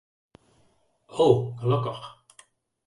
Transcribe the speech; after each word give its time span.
O, 1.19 1.27
gelokkich. 1.59 2.05